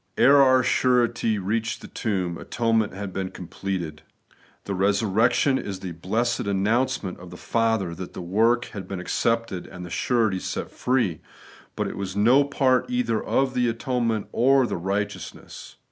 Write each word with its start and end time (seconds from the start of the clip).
^ 0.01 0.03
Ere 0.23 0.41
our 0.41 0.63
surety 0.63 1.37
reached 1.37 1.79
the 1.79 1.87
tomb, 1.87 2.35
atonement 2.35 2.91
had 2.91 3.13
been 3.13 3.29
completed. 3.29 4.01
The 4.63 4.73
resurrection 4.73 5.59
is 5.59 5.79
the 5.81 5.91
blessed 5.91 6.39
announcement 6.47 7.19
of 7.19 7.29
the 7.29 7.37
Father 7.37 7.93
that 7.93 8.13
the 8.13 8.21
work 8.23 8.65
had 8.73 8.87
been 8.87 8.99
accepted 8.99 9.67
and 9.67 9.85
the 9.85 9.91
surety 9.91 10.39
set 10.39 10.71
free; 10.71 11.21
but 11.75 11.87
it 11.87 11.97
was 11.97 12.15
no 12.15 12.43
part 12.43 12.89
either 12.89 13.23
of 13.23 13.53
the 13.53 13.69
atonement 13.69 14.25
or 14.31 14.65
the 14.65 14.75
righteousness. 14.75 15.75